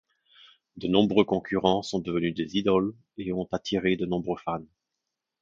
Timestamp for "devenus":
1.99-2.33